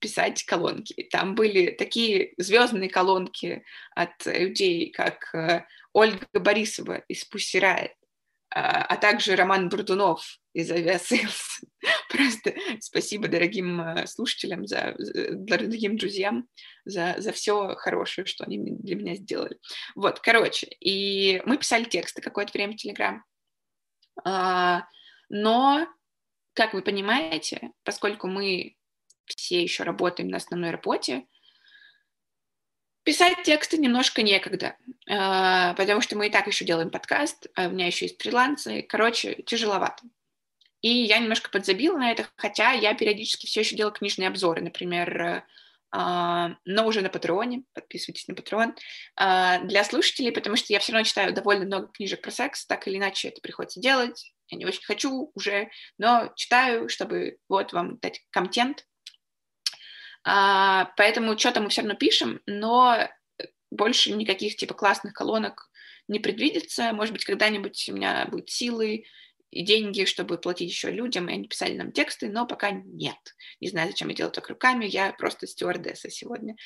писать 0.00 0.44
колонки. 0.44 1.08
Там 1.10 1.34
были 1.34 1.70
такие 1.70 2.34
звездные 2.38 2.90
колонки 2.90 3.64
от 3.94 4.26
людей, 4.26 4.90
как 4.90 5.34
э, 5.34 5.64
Ольга 5.92 6.26
Борисова 6.32 7.04
из 7.08 7.24
Riot, 7.32 7.92
а, 8.50 8.84
а 8.84 8.96
также 8.96 9.36
Роман 9.36 9.68
Бурдунов 9.68 10.38
из 10.52 10.70
Aviasales. 10.70 11.64
Просто 12.08 12.54
спасибо 12.80 13.28
дорогим 13.28 13.80
э, 13.80 14.06
слушателям, 14.06 14.66
за, 14.66 14.94
дорогим 14.98 15.96
друзьям 15.96 16.48
за, 16.84 17.16
за 17.18 17.32
все 17.32 17.74
хорошее, 17.76 18.26
что 18.26 18.44
они 18.44 18.58
для 18.58 18.96
меня 18.96 19.16
сделали. 19.16 19.58
Вот, 19.94 20.20
короче, 20.20 20.68
и 20.80 21.42
мы 21.46 21.58
писали 21.58 21.84
тексты 21.84 22.22
какое-то 22.22 22.52
время 22.52 22.74
в 22.74 22.76
Телеграм. 22.76 23.24
А, 24.24 24.86
но, 25.28 25.88
как 26.52 26.74
вы 26.74 26.82
понимаете, 26.82 27.72
поскольку 27.82 28.28
мы 28.28 28.76
все 29.26 29.62
еще 29.62 29.82
работаем 29.82 30.28
на 30.28 30.38
основной 30.38 30.70
работе, 30.70 31.26
писать 33.04 33.42
тексты 33.44 33.78
немножко 33.78 34.22
некогда, 34.22 34.76
а, 35.08 35.74
потому 35.74 36.00
что 36.00 36.16
мы 36.16 36.26
и 36.26 36.30
так 36.30 36.46
еще 36.46 36.64
делаем 36.64 36.90
подкаст, 36.90 37.46
а 37.54 37.68
у 37.68 37.70
меня 37.70 37.86
еще 37.86 38.06
есть 38.06 38.20
фрилансы, 38.20 38.82
короче, 38.82 39.42
тяжеловато. 39.46 40.02
И 40.80 40.88
я 40.88 41.18
немножко 41.18 41.50
подзабила 41.50 41.96
на 41.96 42.10
это, 42.10 42.26
хотя 42.36 42.72
я 42.72 42.94
периодически 42.94 43.46
все 43.46 43.60
еще 43.60 43.76
делаю 43.76 43.92
книжные 43.92 44.28
обзоры, 44.28 44.62
например, 44.62 45.44
а, 45.90 46.56
но 46.64 46.86
уже 46.86 47.02
на 47.02 47.10
Патреоне, 47.10 47.64
подписывайтесь 47.72 48.26
на 48.26 48.34
Патреон, 48.34 48.74
для 49.16 49.84
слушателей, 49.84 50.32
потому 50.32 50.56
что 50.56 50.72
я 50.72 50.80
все 50.80 50.92
равно 50.92 51.04
читаю 51.04 51.32
довольно 51.32 51.66
много 51.66 51.88
книжек 51.88 52.22
про 52.22 52.30
секс, 52.30 52.66
так 52.66 52.88
или 52.88 52.96
иначе 52.96 53.28
это 53.28 53.40
приходится 53.40 53.80
делать, 53.80 54.34
я 54.48 54.58
не 54.58 54.66
очень 54.66 54.82
хочу 54.84 55.30
уже, 55.34 55.70
но 55.98 56.32
читаю, 56.36 56.88
чтобы 56.88 57.38
вот 57.48 57.72
вам 57.72 57.98
дать 57.98 58.22
контент, 58.30 58.86
а, 60.24 60.92
поэтому 60.96 61.38
что-то 61.38 61.60
мы 61.60 61.68
все 61.68 61.82
равно 61.82 61.94
пишем, 61.94 62.40
но 62.46 63.08
больше 63.70 64.12
никаких 64.12 64.56
типа 64.56 64.74
классных 64.74 65.12
колонок 65.12 65.70
не 66.08 66.18
предвидится. 66.18 66.92
Может 66.92 67.12
быть, 67.12 67.24
когда-нибудь 67.24 67.88
у 67.88 67.94
меня 67.94 68.26
будут 68.30 68.50
силы 68.50 69.04
и 69.50 69.62
деньги, 69.62 70.04
чтобы 70.04 70.38
платить 70.38 70.70
еще 70.70 70.90
людям, 70.90 71.28
и 71.28 71.32
они 71.32 71.46
писали 71.46 71.76
нам 71.76 71.92
тексты, 71.92 72.28
но 72.28 72.46
пока 72.46 72.70
нет. 72.70 73.16
Не 73.60 73.68
знаю, 73.68 73.88
зачем 73.88 74.08
я 74.08 74.14
делаю 74.14 74.32
так 74.32 74.48
руками, 74.48 74.84
я 74.84 75.12
просто 75.12 75.46
стюардесса 75.46 76.10
сегодня. 76.10 76.56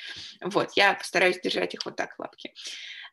Вот, 0.41 0.73
я 0.75 0.95
постараюсь 0.95 1.41
держать 1.41 1.75
их 1.75 1.85
вот 1.85 1.97
так 1.97 2.17
в 2.17 2.21
лапке. 2.21 2.55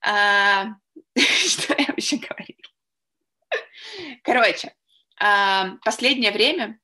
А, 0.02 0.68
что 1.18 1.76
я 1.78 1.88
вообще 1.88 2.18
говорила? 2.18 2.60
Короче, 4.24 4.74
а, 5.20 5.78
последнее 5.84 6.32
время 6.32 6.80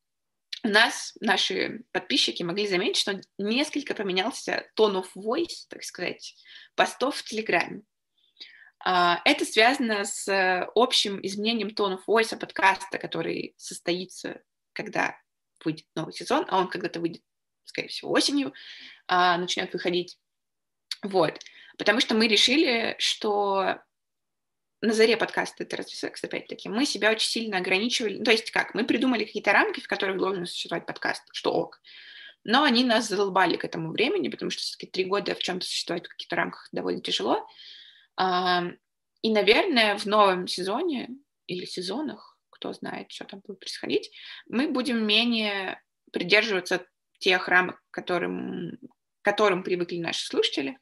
нас 0.64 1.14
наши 1.20 1.84
подписчики 1.92 2.44
могли 2.44 2.68
заметить, 2.68 2.98
что 2.98 3.20
несколько 3.38 3.94
поменялся 3.96 4.70
тон 4.76 4.98
of 4.98 5.08
voice, 5.16 5.66
так 5.70 5.84
сказать, 5.84 6.36
постов 6.76 7.18
в 7.18 7.24
Телеграме. 7.24 7.82
А, 8.84 9.22
это 9.26 9.46
связано 9.46 10.04
с 10.06 10.68
общим 10.76 11.20
изменением 11.26 11.72
тона 11.72 12.00
voice 12.08 12.38
подкаста, 12.38 12.98
который 12.98 13.54
состоится, 13.58 14.42
когда 14.74 15.18
выйдет 15.64 15.86
новый 15.96 16.14
сезон, 16.14 16.46
а 16.50 16.60
он 16.60 16.68
когда-то 16.68 17.00
выйдет, 17.00 17.22
скорее 17.66 17.90
всего, 17.90 18.12
осенью, 18.12 18.54
а, 19.08 19.38
начнет 19.38 19.72
выходить. 19.74 20.18
Вот. 21.04 21.40
Потому 21.78 22.00
что 22.00 22.16
мы 22.16 22.28
решили, 22.28 22.96
что 23.00 23.82
на 24.82 24.94
заре 24.94 25.16
подкаста 25.16 25.64
«Это 25.64 25.78
разве 25.78 25.96
секс?» 25.96 26.24
опять-таки, 26.24 26.68
мы 26.68 26.86
себя 26.86 27.12
очень 27.12 27.30
сильно 27.30 27.58
ограничивали. 27.58 28.18
Ну, 28.18 28.24
то 28.24 28.32
есть 28.32 28.52
как? 28.52 28.74
Мы 28.74 28.84
придумали 28.84 29.26
какие-то 29.26 29.54
рамки, 29.54 29.80
в 29.80 29.88
которых 29.88 30.18
должен 30.18 30.46
существовать 30.46 30.86
подкаст, 30.88 31.24
что 31.32 31.54
ок. 31.54 31.82
Но 32.44 32.64
они 32.64 32.84
нас 32.84 33.08
задолбали 33.08 33.56
к 33.56 33.64
этому 33.64 33.92
времени, 33.92 34.30
потому 34.30 34.50
что 34.50 34.62
все-таки 34.62 34.88
три 34.88 35.06
года 35.06 35.36
в 35.36 35.40
чем-то 35.40 35.66
существовать 35.66 36.08
в 36.08 36.10
каких-то 36.10 36.36
рамках 36.36 36.68
довольно 36.72 37.02
тяжело. 37.02 37.48
И, 38.20 39.30
наверное, 39.30 39.98
в 39.98 40.06
новом 40.08 40.48
сезоне 40.48 41.10
или 41.46 41.66
сезонах, 41.66 42.40
кто 42.50 42.74
знает, 42.74 43.12
что 43.12 43.26
там 43.26 43.42
будет 43.46 43.60
происходить, 43.60 44.12
мы 44.48 44.68
будем 44.68 45.06
менее 45.06 45.80
придерживаться 46.12 46.84
тех 47.20 47.48
рамок, 47.48 47.80
которым, 47.92 48.80
к 49.22 49.26
которым 49.26 49.62
привыкли 49.62 50.00
наши 50.00 50.26
слушатели. 50.26 50.80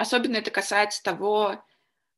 Особенно 0.00 0.38
это 0.38 0.50
касается 0.50 1.02
того, 1.02 1.62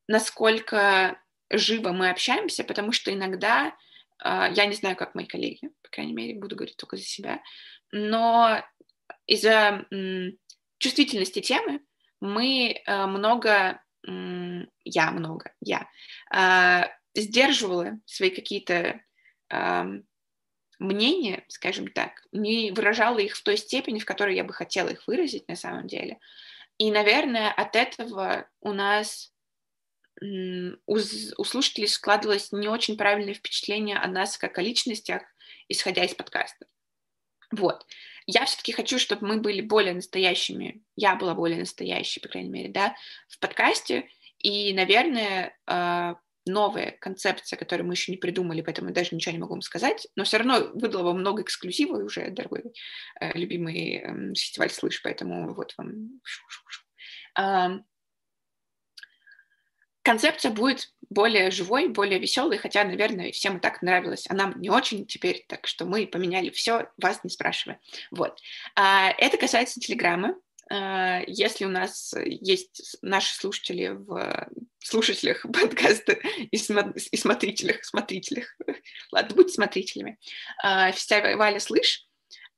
насколько 0.07 1.21
живо 1.51 1.91
мы 1.91 2.11
общаемся, 2.11 2.63
потому 2.63 2.93
что 2.93 3.13
иногда, 3.13 3.75
а, 4.19 4.49
я 4.51 4.67
не 4.67 4.73
знаю, 4.73 4.95
как 4.95 5.15
мои 5.15 5.25
коллеги, 5.25 5.67
по 5.81 5.89
крайней 5.89 6.13
мере, 6.13 6.39
буду 6.39 6.55
говорить 6.55 6.77
только 6.77 6.95
за 6.95 7.03
себя, 7.03 7.43
но 7.91 8.63
из-за 9.27 9.85
чувствительности 10.77 11.41
темы 11.41 11.81
мы 12.21 12.81
а, 12.85 13.05
много, 13.05 13.81
я 14.05 15.11
много, 15.11 15.53
я 15.59 15.89
а, 16.31 16.89
сдерживала 17.13 17.99
свои 18.05 18.29
какие-то 18.29 19.01
мнения, 20.79 21.43
скажем 21.49 21.89
так, 21.89 22.25
не 22.31 22.71
выражала 22.71 23.19
их 23.19 23.35
в 23.35 23.43
той 23.43 23.57
степени, 23.57 23.99
в 23.99 24.05
которой 24.05 24.37
я 24.37 24.45
бы 24.45 24.53
хотела 24.53 24.87
их 24.87 25.05
выразить 25.05 25.49
на 25.49 25.57
самом 25.57 25.87
деле. 25.87 26.19
И, 26.77 26.91
наверное, 26.91 27.51
от 27.51 27.75
этого 27.75 28.49
у 28.61 28.73
нас 28.73 29.33
у, 30.21 30.95
у 30.95 31.43
слушателей 31.43 31.87
складывалось 31.87 32.51
не 32.51 32.67
очень 32.67 32.97
правильное 32.97 33.33
впечатление 33.33 33.97
о 33.97 34.07
нас 34.07 34.37
как 34.37 34.57
о 34.57 34.61
личностях, 34.61 35.23
исходя 35.67 36.03
из 36.03 36.13
подкаста. 36.13 36.65
Вот. 37.51 37.85
Я 38.25 38.45
все-таки 38.45 38.71
хочу, 38.71 38.99
чтобы 38.99 39.27
мы 39.27 39.41
были 39.41 39.61
более 39.61 39.93
настоящими. 39.93 40.81
Я 40.95 41.15
была 41.15 41.35
более 41.35 41.59
настоящей, 41.59 42.19
по 42.21 42.29
крайней 42.29 42.49
мере, 42.49 42.69
да, 42.69 42.95
в 43.27 43.37
подкасте. 43.39 44.07
И, 44.39 44.73
наверное, 44.73 45.57
а, 45.67 46.15
новая 46.45 46.97
концепция, 46.99 47.57
которую 47.57 47.87
мы 47.87 47.93
еще 47.93 48.11
не 48.11 48.17
придумали, 48.17 48.61
поэтому 48.61 48.89
я 48.89 48.93
даже 48.93 49.15
ничего 49.15 49.33
не 49.33 49.39
могу 49.39 49.53
вам 49.53 49.61
сказать, 49.61 50.07
но 50.15 50.23
все 50.23 50.37
равно 50.37 50.71
выдала 50.73 51.03
вам 51.03 51.19
много 51.19 51.41
эксклюзива 51.41 52.03
уже, 52.03 52.29
дорогой 52.31 52.63
э, 53.19 53.37
любимый 53.37 53.97
э, 53.97 54.33
фестиваль 54.33 54.69
«Слышь», 54.69 55.01
поэтому 55.01 55.53
вот 55.53 55.73
вам... 55.77 56.19
Концепция 60.03 60.51
будет 60.51 60.93
более 61.09 61.49
живой, 61.49 61.87
более 61.87 62.19
веселой, 62.19 62.57
хотя, 62.57 62.83
наверное, 62.83 63.31
всем 63.31 63.57
и 63.57 63.59
так 63.61 63.81
а 63.81 64.33
нам 64.33 64.59
не 64.59 64.69
очень 64.69 65.05
теперь, 65.05 65.45
так 65.47 65.65
что 65.65 65.85
мы 65.85 66.05
поменяли 66.05 66.49
все, 66.49 66.89
вас 67.01 67.23
не 67.23 67.29
спрашивая. 67.29 67.79
Вот. 68.11 68.39
А, 68.75 69.11
это 69.11 69.37
касается 69.37 69.79
Телеграма. 69.79 70.35
А, 70.69 71.21
если 71.27 71.63
у 71.63 71.69
нас 71.69 72.13
есть 72.25 72.97
наши 73.01 73.33
слушатели 73.33 73.89
в 73.89 74.49
слушателях 74.79 75.43
подкаста 75.53 76.13
и, 76.51 76.57
смо- 76.57 76.93
и 76.97 77.17
смотрителях, 77.17 77.85
смотрителях, 77.85 78.57
ладно, 79.11 79.35
будьте 79.35 79.53
смотрителями, 79.53 80.17
а, 80.61 80.91
фестиваля 80.91 81.59
«Слышь», 81.61 82.05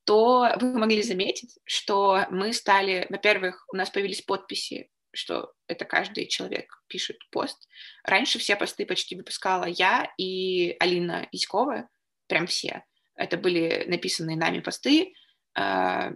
то 0.06 0.56
вы 0.60 0.78
могли 0.78 1.02
заметить, 1.02 1.58
что 1.66 2.26
мы 2.30 2.54
стали, 2.54 3.08
во-первых, 3.10 3.66
у 3.74 3.76
нас 3.76 3.90
появились 3.90 4.22
подписи, 4.22 4.90
что 5.12 5.54
это 5.68 5.86
каждый 5.86 6.28
человек 6.28 6.84
пишет 6.88 7.18
пост. 7.32 7.68
Раньше 8.04 8.38
все 8.38 8.56
посты 8.56 8.86
почти 8.86 9.16
выпускала 9.16 9.66
я 9.66 10.12
и 10.18 10.76
Алина 10.80 11.28
Иськова, 11.32 11.90
прям 12.28 12.48
все. 12.48 12.84
Это 13.16 13.38
были 13.38 13.86
написанные 13.88 14.38
нами 14.38 14.60
посты, 14.60 15.14
а, 15.56 16.12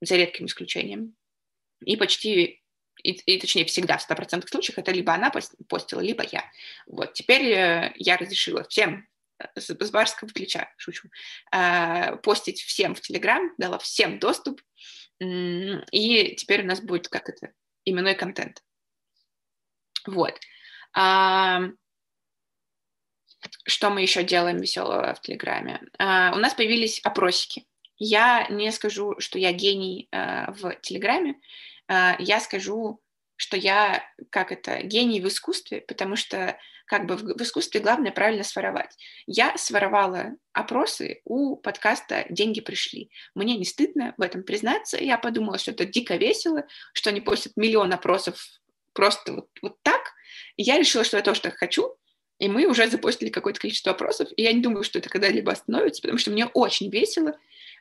за 0.00 0.16
редким 0.16 0.46
исключением. 0.46 1.14
И 1.84 1.96
почти, 1.96 2.62
и, 3.02 3.10
и 3.12 3.38
точнее 3.38 3.64
всегда 3.64 3.98
в 3.98 4.08
100% 4.08 4.46
случаях 4.48 4.78
это 4.78 4.92
либо 4.92 5.12
она 5.14 5.32
постила, 5.68 6.00
либо 6.00 6.24
я. 6.30 6.44
Вот, 6.86 7.14
теперь 7.14 7.52
э, 7.52 7.92
я 7.96 8.16
разрешила 8.16 8.64
всем 8.64 8.94
э, 8.98 9.15
с, 9.54 9.68
с 9.68 9.90
барского 9.90 10.28
плеча, 10.28 10.72
шучу, 10.76 11.08
э, 11.52 12.16
постить 12.16 12.60
всем 12.62 12.94
в 12.94 13.00
Телеграм, 13.00 13.52
дала 13.58 13.78
всем 13.78 14.18
доступ, 14.18 14.60
и 15.18 16.34
теперь 16.36 16.62
у 16.62 16.66
нас 16.66 16.80
будет, 16.80 17.08
как 17.08 17.28
это, 17.28 17.52
именной 17.84 18.14
контент. 18.14 18.62
Вот. 20.06 20.38
Что 23.66 23.90
мы 23.90 24.02
еще 24.02 24.24
делаем 24.24 24.58
веселого 24.58 25.14
в 25.14 25.20
Телеграме? 25.20 25.80
А, 25.98 26.32
у 26.34 26.38
нас 26.38 26.54
появились 26.54 27.00
опросики. 27.00 27.64
Я 27.98 28.46
не 28.48 28.70
скажу, 28.72 29.14
что 29.18 29.38
я 29.38 29.52
гений 29.52 30.08
э, 30.10 30.50
в 30.52 30.74
Телеграме, 30.82 31.40
э, 31.88 32.12
я 32.18 32.40
скажу, 32.40 33.00
что 33.36 33.56
я, 33.56 34.04
как 34.30 34.52
это, 34.52 34.82
гений 34.82 35.20
в 35.20 35.28
искусстве, 35.28 35.80
потому 35.80 36.16
что 36.16 36.58
как 36.86 37.06
бы 37.06 37.16
в, 37.16 37.22
в 37.22 37.42
искусстве 37.42 37.80
главное 37.80 38.12
правильно 38.12 38.44
своровать. 38.44 38.96
Я 39.26 39.56
своровала 39.56 40.36
опросы 40.52 41.20
у 41.24 41.56
подкаста 41.56 42.26
«Деньги 42.30 42.60
пришли». 42.60 43.10
Мне 43.34 43.56
не 43.56 43.64
стыдно 43.64 44.14
в 44.16 44.22
этом 44.22 44.42
признаться. 44.42 44.96
Я 44.96 45.18
подумала, 45.18 45.58
что 45.58 45.72
это 45.72 45.84
дико 45.84 46.16
весело, 46.16 46.64
что 46.92 47.10
они 47.10 47.20
постят 47.20 47.52
миллион 47.56 47.92
опросов 47.92 48.40
просто 48.92 49.32
вот, 49.32 49.48
вот 49.62 49.82
так. 49.82 50.12
И 50.56 50.62
я 50.62 50.78
решила, 50.78 51.04
что 51.04 51.16
я 51.16 51.22
тоже 51.22 51.42
так 51.42 51.56
хочу. 51.56 51.96
И 52.38 52.48
мы 52.48 52.66
уже 52.66 52.88
запостили 52.88 53.30
какое-то 53.30 53.60
количество 53.60 53.92
опросов, 53.92 54.28
и 54.36 54.42
я 54.42 54.52
не 54.52 54.60
думаю, 54.60 54.84
что 54.84 54.98
это 54.98 55.08
когда-либо 55.08 55.52
остановится, 55.52 56.02
потому 56.02 56.18
что 56.18 56.30
мне 56.30 56.44
очень 56.46 56.90
весело, 56.90 57.38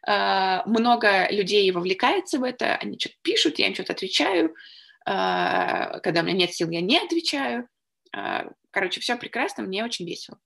а, 0.08 0.64
много 0.66 1.30
людей 1.30 1.70
вовлекается 1.72 2.40
в 2.40 2.44
это, 2.44 2.76
они 2.78 2.98
что-то 2.98 3.16
пишут, 3.22 3.60
я 3.60 3.68
им 3.68 3.74
что-то 3.74 3.92
отвечаю, 3.92 4.56
а, 5.06 6.00
когда 6.00 6.22
у 6.22 6.24
меня 6.24 6.38
нет 6.38 6.54
сил, 6.54 6.70
я 6.70 6.82
не 6.82 6.98
отвечаю. 6.98 7.68
А, 8.76 8.80
короче, 8.80 9.00
все 9.00 9.16
прекрасно, 9.16 9.64
мне 9.64 9.86
очень 9.86 10.06
весело. 10.06 10.38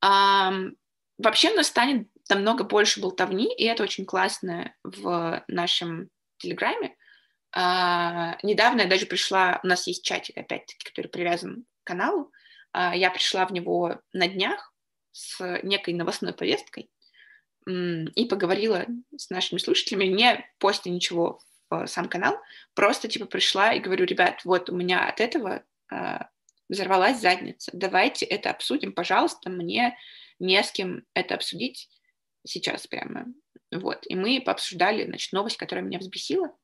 Вообще 0.00 1.50
у 1.50 1.54
нас 1.54 1.66
станет 1.68 2.08
намного 2.28 2.64
больше 2.64 3.00
болтовни, 3.00 3.54
и 3.54 3.64
это 3.64 3.82
очень 3.82 4.04
классно 4.04 4.74
в 4.82 5.44
нашем 5.48 6.08
Телеграме. 6.38 6.94
Недавно 7.54 8.82
я 8.82 8.86
даже 8.86 9.06
пришла, 9.06 9.60
у 9.62 9.66
нас 9.66 9.86
есть 9.86 10.04
чатик, 10.04 10.36
опять-таки, 10.36 10.84
который 10.84 11.08
привязан 11.08 11.64
к 11.82 11.86
каналу, 11.86 12.32
я 12.74 13.10
пришла 13.10 13.46
в 13.46 13.52
него 13.52 14.00
на 14.12 14.28
днях 14.28 14.74
с 15.12 15.60
некой 15.62 15.94
новостной 15.94 16.34
повесткой, 16.34 16.90
и 17.66 18.26
поговорила 18.26 18.84
с 19.16 19.30
нашими 19.30 19.58
слушателями, 19.58 20.04
не 20.04 20.46
после 20.58 20.92
ничего 20.92 21.40
в 21.70 21.86
сам 21.86 22.08
канал, 22.08 22.38
просто 22.74 23.08
типа 23.08 23.26
пришла 23.26 23.72
и 23.72 23.80
говорю, 23.80 24.04
ребят, 24.04 24.44
вот 24.44 24.70
у 24.70 24.76
меня 24.76 25.08
от 25.08 25.20
этого 25.20 25.64
э, 25.90 26.18
взорвалась 26.68 27.20
задница, 27.20 27.70
давайте 27.74 28.26
это 28.26 28.50
обсудим, 28.50 28.92
пожалуйста, 28.92 29.50
мне 29.50 29.96
не 30.38 30.62
с 30.62 30.70
кем 30.70 31.04
это 31.14 31.34
обсудить 31.34 31.88
сейчас 32.44 32.86
прямо. 32.86 33.26
Вот, 33.72 34.04
и 34.06 34.14
мы 34.14 34.40
пообсуждали, 34.40 35.04
значит, 35.04 35.32
новость, 35.32 35.56
которая 35.56 35.84
меня 35.84 35.98
взбесила, 35.98 36.56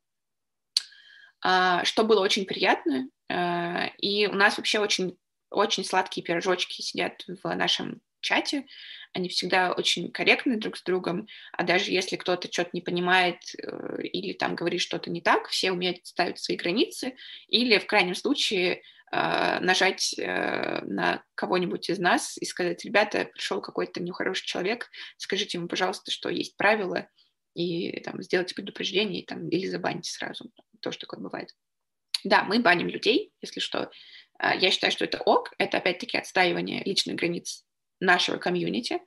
э, 1.44 1.84
что 1.84 2.04
было 2.04 2.20
очень 2.20 2.46
приятно, 2.46 3.08
э, 3.28 3.88
и 3.98 4.26
у 4.26 4.34
нас 4.34 4.56
вообще 4.56 4.78
очень, 4.78 5.16
очень 5.50 5.84
сладкие 5.84 6.24
пирожочки 6.24 6.80
сидят 6.80 7.24
в 7.26 7.54
нашем 7.54 8.00
чате, 8.20 8.66
они 9.12 9.28
всегда 9.28 9.72
очень 9.72 10.10
корректны 10.10 10.56
друг 10.56 10.78
с 10.78 10.82
другом, 10.82 11.26
а 11.52 11.64
даже 11.64 11.90
если 11.90 12.16
кто-то 12.16 12.50
что-то 12.50 12.70
не 12.72 12.80
понимает 12.80 13.38
э, 13.58 14.02
или 14.02 14.32
там 14.32 14.54
говорит 14.54 14.80
что-то 14.80 15.10
не 15.10 15.20
так, 15.20 15.48
все 15.48 15.72
умеют 15.72 16.06
ставить 16.06 16.38
свои 16.38 16.56
границы, 16.56 17.16
или 17.48 17.78
в 17.78 17.86
крайнем 17.86 18.14
случае 18.14 18.82
нажать 19.14 20.14
э, 20.18 20.80
на 20.84 21.22
кого-нибудь 21.34 21.90
из 21.90 21.98
нас 21.98 22.38
и 22.38 22.46
сказать, 22.46 22.84
ребята, 22.84 23.26
пришел 23.26 23.60
какой-то 23.60 24.02
нехороший 24.02 24.46
человек, 24.46 24.88
скажите 25.18 25.58
ему, 25.58 25.68
пожалуйста, 25.68 26.10
что 26.10 26.30
есть 26.30 26.56
правила, 26.56 27.08
и 27.54 28.00
там, 28.00 28.22
сделайте 28.22 28.54
предупреждение, 28.54 29.20
и, 29.20 29.26
там, 29.26 29.48
или 29.48 29.66
забаньте 29.66 30.10
сразу, 30.10 30.50
тоже 30.80 30.98
такое 30.98 31.20
бывает. 31.20 31.50
Да, 32.24 32.44
мы 32.44 32.60
баним 32.60 32.88
людей, 32.88 33.32
если 33.42 33.60
что. 33.60 33.90
Я 34.40 34.70
считаю, 34.70 34.92
что 34.92 35.04
это 35.04 35.20
ок, 35.20 35.52
это 35.58 35.78
опять-таки 35.78 36.16
отстаивание 36.16 36.82
личных 36.84 37.16
границ 37.16 37.64
нашего 38.00 38.38
комьюнити. 38.38 39.00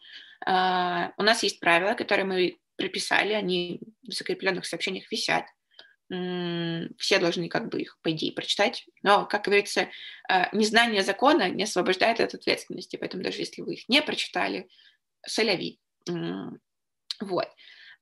Uh, 0.47 1.11
у 1.17 1.23
нас 1.23 1.41
есть 1.43 1.59
правила, 1.59 1.93
которые 1.93 2.25
мы 2.25 2.59
прописали, 2.75 3.33
они 3.33 3.79
в 4.03 4.11
закрепленных 4.11 4.65
сообщениях 4.65 5.11
висят. 5.11 5.45
Все 6.07 7.19
должны 7.19 7.49
как 7.49 7.69
бы 7.69 7.81
их, 7.81 7.97
по 8.01 8.11
идее, 8.11 8.31
прочитать. 8.31 8.85
Но, 9.01 9.25
как 9.25 9.45
говорится, 9.45 9.89
незнание 10.51 11.01
закона 11.01 11.49
не 11.49 11.63
освобождает 11.63 12.19
от 12.19 12.33
ответственности, 12.33 12.95
поэтому 12.95 13.23
даже 13.23 13.39
если 13.39 13.61
вы 13.61 13.73
их 13.73 13.89
не 13.89 14.01
прочитали, 14.01 14.69
соляви. 15.25 15.79
Вот. 17.19 17.47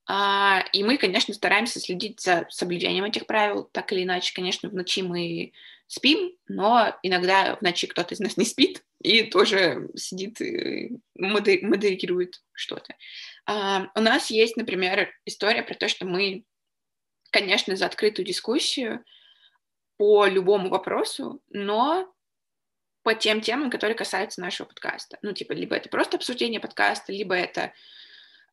А, 0.06 0.66
и 0.74 0.84
мы, 0.84 0.98
конечно, 0.98 1.34
стараемся 1.34 1.80
следить 1.80 2.20
за 2.20 2.46
соблюдением 2.50 3.06
этих 3.06 3.26
правил. 3.26 3.70
Так 3.72 3.94
или 3.94 4.04
иначе, 4.04 4.34
конечно, 4.34 4.70
в 4.70 4.74
ночи 4.74 5.02
мы 5.02 5.54
спим, 5.88 6.34
но 6.48 6.98
иногда 7.04 7.56
в 7.56 7.62
ночи 7.62 7.88
кто-то 7.88 8.14
из 8.14 8.20
нас 8.20 8.36
не 8.36 8.46
спит 8.46 8.84
и 9.02 9.24
тоже 9.24 9.90
сидит 9.96 10.42
и 10.42 10.98
модерирует 11.16 12.42
что-то. 12.54 12.96
А, 13.46 13.88
у 13.96 14.02
нас 14.02 14.30
есть, 14.30 14.58
например, 14.58 15.10
история 15.26 15.64
про 15.64 15.76
то, 15.76 15.88
что 15.88 16.06
мы, 16.06 16.44
конечно, 17.34 17.76
за 17.76 17.88
открытую 17.88 18.26
дискуссию 18.26 19.04
по 19.98 20.26
любому 20.28 20.70
вопросу, 20.70 21.42
но 21.50 22.14
по 23.02 23.16
тем 23.16 23.42
темам, 23.42 23.70
которые 23.70 23.96
касаются 23.96 24.40
нашего 24.40 24.68
подкаста. 24.68 25.18
Ну, 25.22 25.34
типа, 25.34 25.52
либо 25.52 25.76
это 25.76 25.90
просто 25.90 26.18
обсуждение 26.18 26.62
подкаста, 26.62 27.12
либо 27.12 27.36
это 27.36 27.74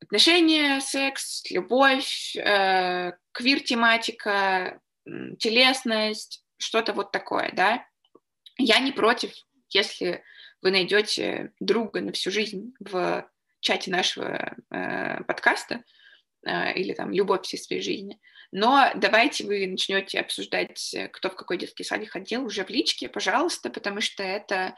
отношения, 0.00 0.80
секс, 0.80 1.44
любовь, 1.50 2.34
э, 2.37 3.12
квир-тематика, 3.32 4.80
телесность, 5.38 6.42
что-то 6.56 6.92
вот 6.94 7.12
такое, 7.12 7.52
да. 7.52 7.87
Я 8.56 8.80
не 8.80 8.92
против, 8.92 9.32
если 9.68 10.25
вы 10.62 10.70
найдете 10.70 11.52
друга 11.60 12.00
на 12.00 12.12
всю 12.12 12.30
жизнь 12.30 12.72
в 12.80 13.28
чате 13.60 13.90
нашего 13.90 14.56
э, 14.70 15.22
подкаста 15.25 15.84
или 16.44 16.94
там 16.94 17.12
любовь 17.12 17.44
всей 17.44 17.59
своей 17.59 17.82
жизни. 17.82 18.18
Но 18.52 18.90
давайте 18.94 19.44
вы 19.44 19.66
начнете 19.66 20.20
обсуждать, 20.20 20.94
кто 21.12 21.30
в 21.30 21.37
какой 21.37 21.59
детский 21.59 21.85
садик 21.85 22.11
ходил, 22.11 22.44
уже 22.44 22.64
в 22.64 22.70
личке, 22.70 23.09
пожалуйста, 23.09 23.70
потому 23.70 24.00
что 24.00 24.23
это 24.23 24.76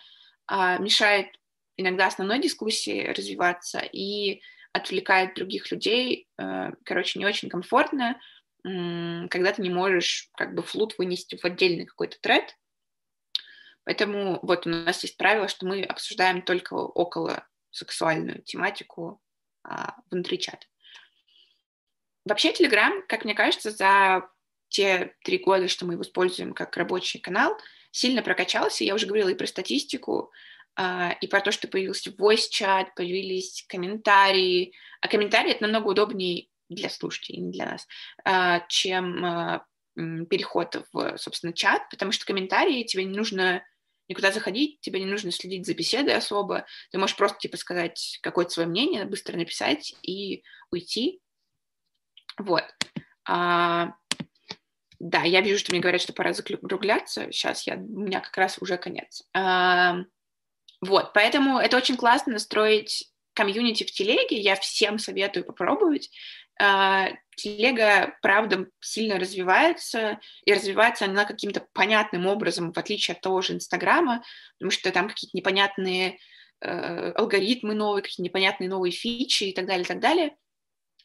э, 0.50 0.78
мешает 0.78 1.28
иногда 1.76 2.06
основной 2.06 2.38
дискуссии 2.40 3.06
развиваться 3.06 3.78
и 3.78 4.42
отвлекает 4.72 5.34
других 5.34 5.70
людей. 5.70 6.28
Э, 6.38 6.72
короче, 6.84 7.18
не 7.18 7.26
очень 7.26 7.48
комфортно, 7.48 8.20
когда 8.64 9.52
ты 9.52 9.60
не 9.60 9.70
можешь 9.70 10.28
как 10.36 10.54
бы 10.54 10.62
флут 10.62 10.96
вынести 10.96 11.36
в 11.36 11.44
отдельный 11.44 11.84
какой-то 11.84 12.18
тред. 12.20 12.56
Поэтому 13.84 14.38
вот 14.42 14.66
у 14.66 14.70
нас 14.70 15.02
есть 15.02 15.16
правило, 15.16 15.48
что 15.48 15.66
мы 15.66 15.82
обсуждаем 15.82 16.42
только 16.42 16.74
около 16.74 17.48
сексуальную 17.70 18.42
тематику 18.42 19.20
а, 19.64 19.96
внутри 20.10 20.38
чата. 20.38 20.66
Вообще 22.24 22.52
Telegram, 22.52 23.02
как 23.08 23.24
мне 23.24 23.34
кажется, 23.34 23.70
за 23.70 24.28
те 24.68 25.14
три 25.24 25.38
года, 25.38 25.68
что 25.68 25.84
мы 25.84 25.94
его 25.94 26.02
используем 26.02 26.54
как 26.54 26.76
рабочий 26.76 27.18
канал, 27.18 27.56
сильно 27.90 28.22
прокачался. 28.22 28.84
Я 28.84 28.94
уже 28.94 29.06
говорила 29.06 29.28
и 29.28 29.34
про 29.34 29.46
статистику, 29.46 30.32
а, 30.74 31.12
и 31.20 31.26
про 31.26 31.40
то, 31.40 31.52
что 31.52 31.68
появился 31.68 32.10
voice-чат, 32.10 32.94
появились 32.94 33.64
комментарии. 33.68 34.72
А 35.00 35.08
комментарии— 35.08 35.50
это 35.52 35.62
намного 35.62 35.88
удобнее 35.88 36.48
для 36.70 36.88
слушателей, 36.88 37.40
не 37.40 37.52
для 37.52 37.66
нас, 37.66 37.86
а, 38.24 38.60
чем 38.68 39.24
а, 39.24 39.66
переход 39.94 40.86
в, 40.92 41.18
собственно, 41.18 41.52
чат, 41.52 41.88
потому 41.90 42.12
что 42.12 42.24
комментарии 42.24 42.84
тебе 42.84 43.04
не 43.04 43.14
нужно 43.14 43.62
никуда 44.08 44.32
заходить, 44.32 44.80
тебе 44.80 45.00
не 45.00 45.06
нужно 45.06 45.30
следить 45.30 45.66
за 45.66 45.74
беседой 45.74 46.14
особо, 46.16 46.66
ты 46.90 46.98
можешь 46.98 47.16
просто, 47.16 47.38
типа, 47.38 47.56
сказать 47.56 48.18
какое-то 48.22 48.50
свое 48.50 48.68
мнение, 48.68 49.04
быстро 49.04 49.36
написать 49.36 49.94
и 50.02 50.42
уйти. 50.70 51.20
Вот. 52.38 52.64
А, 53.28 53.94
да, 54.98 55.22
я 55.22 55.40
вижу, 55.40 55.58
что 55.58 55.72
мне 55.72 55.80
говорят, 55.80 56.00
что 56.00 56.12
пора 56.12 56.32
закругляться. 56.32 57.30
Сейчас 57.32 57.66
я, 57.66 57.74
у 57.74 58.00
меня 58.00 58.20
как 58.20 58.36
раз 58.36 58.58
уже 58.60 58.76
конец. 58.76 59.24
А, 59.34 59.96
вот, 60.80 61.12
поэтому 61.12 61.58
это 61.58 61.76
очень 61.76 61.96
классно 61.96 62.32
настроить 62.32 63.12
комьюнити 63.34 63.84
в 63.84 63.92
телеге, 63.92 64.38
я 64.38 64.56
всем 64.56 64.98
советую 64.98 65.44
попробовать. 65.44 66.10
А, 66.60 67.08
телега, 67.36 68.16
правда, 68.20 68.66
сильно 68.80 69.18
развивается, 69.18 70.20
и 70.44 70.52
развивается 70.52 71.06
она 71.06 71.24
каким-то 71.24 71.66
понятным 71.72 72.26
образом, 72.26 72.72
в 72.72 72.78
отличие 72.78 73.14
от 73.14 73.20
того 73.20 73.40
же 73.42 73.54
Инстаграма, 73.54 74.22
потому 74.58 74.70
что 74.70 74.90
там 74.92 75.08
какие-то 75.08 75.36
непонятные 75.36 76.18
э, 76.60 77.12
алгоритмы 77.12 77.74
новые, 77.74 78.02
какие-то 78.02 78.22
непонятные 78.22 78.68
новые 78.68 78.92
фичи 78.92 79.44
и 79.44 79.54
так 79.54 79.66
далее, 79.66 79.84
и 79.84 79.88
так 79.88 80.00
далее. 80.00 80.36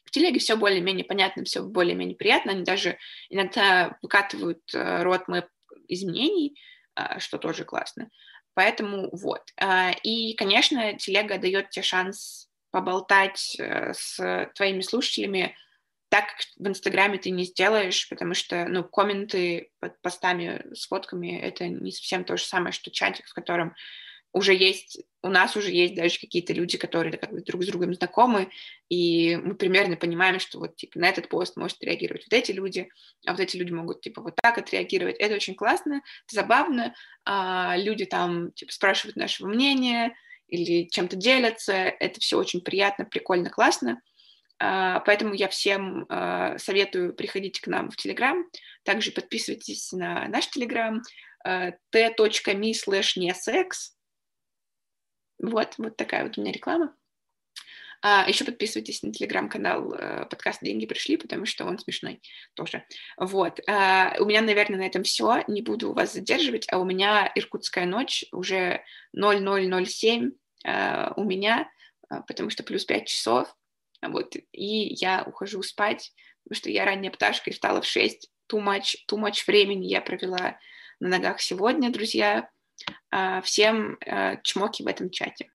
В 0.08 0.10
телеге 0.10 0.38
все 0.38 0.56
более-менее 0.56 1.04
понятно, 1.04 1.44
все 1.44 1.62
более-менее 1.62 2.16
приятно, 2.16 2.52
они 2.52 2.64
даже 2.64 2.96
иногда 3.28 3.98
выкатывают 4.00 4.62
э, 4.72 5.02
roadmap 5.02 5.48
изменений, 5.86 6.58
э, 6.96 7.18
что 7.18 7.36
тоже 7.36 7.64
классно. 7.64 8.08
Поэтому 8.54 9.10
вот. 9.12 9.42
А, 9.60 9.90
и, 10.02 10.32
конечно, 10.32 10.94
телега 10.94 11.36
дает 11.36 11.68
тебе 11.68 11.82
шанс 11.82 12.48
поболтать 12.70 13.54
э, 13.58 13.92
с 13.92 14.50
твоими 14.54 14.80
слушателями 14.80 15.54
так, 16.08 16.24
в 16.56 16.66
Инстаграме 16.66 17.18
ты 17.18 17.28
не 17.28 17.44
сделаешь, 17.44 18.08
потому 18.08 18.32
что, 18.32 18.64
ну, 18.66 18.82
комменты 18.82 19.72
под 19.78 20.00
постами 20.00 20.64
с 20.72 20.86
фотками— 20.86 21.38
это 21.42 21.68
не 21.68 21.92
совсем 21.92 22.24
то 22.24 22.38
же 22.38 22.44
самое, 22.44 22.72
что 22.72 22.90
чатик, 22.90 23.26
в 23.26 23.34
котором 23.34 23.74
уже 24.32 24.54
есть, 24.54 25.00
у 25.22 25.28
нас 25.28 25.56
уже 25.56 25.70
есть 25.70 25.94
даже 25.94 26.18
какие-то 26.18 26.52
люди, 26.52 26.76
которые 26.76 27.16
как 27.16 27.32
бы 27.32 27.40
друг 27.40 27.62
с 27.62 27.66
другом 27.66 27.94
знакомы, 27.94 28.50
и 28.88 29.36
мы 29.36 29.54
примерно 29.54 29.96
понимаем, 29.96 30.38
что 30.38 30.58
вот 30.58 30.76
типа 30.76 30.98
на 30.98 31.08
этот 31.08 31.28
пост 31.28 31.56
может 31.56 31.82
реагировать 31.82 32.26
вот 32.30 32.38
эти 32.38 32.52
люди, 32.52 32.88
а 33.26 33.32
вот 33.32 33.40
эти 33.40 33.56
люди 33.56 33.72
могут 33.72 34.00
типа 34.00 34.22
вот 34.22 34.34
так 34.36 34.58
отреагировать. 34.58 35.16
Это 35.18 35.34
очень 35.34 35.54
классно, 35.54 36.02
это 36.26 36.34
забавно. 36.34 36.94
А, 37.24 37.76
люди 37.76 38.04
там 38.04 38.52
типа 38.52 38.72
спрашивают 38.72 39.16
нашего 39.16 39.48
мнения 39.48 40.14
или 40.46 40.88
чем-то 40.88 41.16
делятся. 41.16 41.72
Это 41.74 42.20
все 42.20 42.38
очень 42.38 42.60
приятно, 42.60 43.04
прикольно, 43.04 43.50
классно. 43.50 44.00
Uh, 44.60 45.00
поэтому 45.06 45.34
я 45.34 45.46
всем 45.46 46.02
uh, 46.06 46.58
советую 46.58 47.14
приходить 47.14 47.60
к 47.60 47.68
нам 47.68 47.92
в 47.92 47.96
Телеграм. 47.96 48.44
Также 48.82 49.12
подписывайтесь 49.12 49.92
на 49.92 50.26
наш 50.26 50.48
Телеграм 50.48 51.00
t.me 51.44 52.72
slash 52.72 53.34
секс 53.34 53.97
вот, 55.38 55.74
вот 55.78 55.96
такая 55.96 56.24
вот 56.24 56.38
у 56.38 56.40
меня 56.40 56.52
реклама. 56.52 56.94
А, 58.00 58.24
еще 58.28 58.44
подписывайтесь 58.44 59.02
на 59.02 59.12
телеграм-канал 59.12 59.92
э, 59.92 60.26
подкаст 60.26 60.62
«Деньги 60.62 60.86
пришли», 60.86 61.16
потому 61.16 61.46
что 61.46 61.64
он 61.64 61.78
смешной 61.78 62.20
тоже. 62.54 62.84
Вот. 63.16 63.60
А, 63.68 64.14
у 64.20 64.24
меня, 64.24 64.40
наверное, 64.40 64.78
на 64.78 64.86
этом 64.86 65.02
все. 65.02 65.42
Не 65.48 65.62
буду 65.62 65.92
вас 65.92 66.12
задерживать, 66.12 66.66
а 66.70 66.78
у 66.78 66.84
меня 66.84 67.30
«Иркутская 67.34 67.86
ночь» 67.86 68.24
уже 68.30 68.84
0007 69.12 70.30
а, 70.64 71.12
у 71.16 71.24
меня, 71.24 71.68
а, 72.08 72.22
потому 72.22 72.50
что 72.50 72.62
плюс 72.62 72.84
5 72.84 73.06
часов. 73.08 73.56
Вот. 74.00 74.36
И 74.52 74.94
я 74.94 75.24
ухожу 75.26 75.62
спать, 75.64 76.12
потому 76.44 76.56
что 76.56 76.70
я 76.70 76.84
ранняя 76.84 77.10
пташка 77.10 77.50
и 77.50 77.52
встала 77.52 77.80
в 77.80 77.86
6. 77.86 78.30
Too 78.52 78.64
much, 78.64 78.94
too 79.10 79.18
much 79.18 79.42
времени 79.46 79.86
я 79.86 80.00
провела 80.00 80.56
на 81.00 81.08
ногах 81.08 81.40
сегодня, 81.40 81.90
друзья. 81.90 82.48
А, 83.10 83.40
всем 83.42 83.96
э, 84.04 84.36
чмоки 84.42 84.82
в 84.82 84.86
этом 84.86 85.10
чате. 85.10 85.46